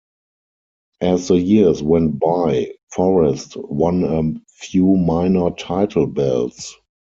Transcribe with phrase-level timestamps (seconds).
[1.01, 6.75] As the years went by Forrest won a few minor title belts.